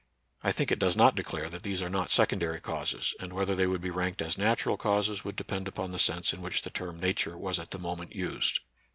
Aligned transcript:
I 0.41 0.51
think 0.51 0.71
it 0.71 0.79
does 0.79 0.97
not 0.97 1.13
declare 1.13 1.47
that 1.49 1.61
these 1.61 1.79
are 1.83 1.87
not 1.87 2.09
secondary 2.09 2.59
causes, 2.59 3.13
and 3.19 3.31
whether 3.31 3.53
they 3.53 3.67
would 3.67 3.81
be 3.81 3.91
ranked 3.91 4.19
as 4.23 4.35
natural 4.35 4.75
causes 4.75 5.23
would 5.23 5.35
depend 5.35 5.67
upon 5.67 5.91
the 5.91 5.99
sense 5.99 6.33
in 6.33 6.41
which 6.41 6.63
the 6.63 6.71
term 6.71 6.99
Nature 6.99 7.37
was 7.37 7.59
at 7.59 7.69
the 7.69 7.77
moment 7.77 8.15
used. 8.15 8.61